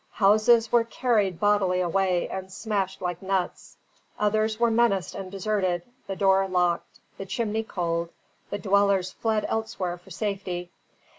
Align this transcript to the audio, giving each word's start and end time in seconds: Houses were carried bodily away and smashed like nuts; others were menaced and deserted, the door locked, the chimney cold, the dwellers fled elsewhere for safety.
Houses 0.13 0.71
were 0.71 0.83
carried 0.83 1.39
bodily 1.39 1.79
away 1.79 2.27
and 2.27 2.51
smashed 2.51 3.03
like 3.03 3.21
nuts; 3.21 3.77
others 4.17 4.59
were 4.59 4.71
menaced 4.71 5.13
and 5.13 5.31
deserted, 5.31 5.83
the 6.07 6.15
door 6.15 6.47
locked, 6.47 6.99
the 7.19 7.25
chimney 7.27 7.61
cold, 7.61 8.09
the 8.49 8.57
dwellers 8.57 9.11
fled 9.11 9.45
elsewhere 9.47 9.99
for 9.99 10.09
safety. 10.09 10.71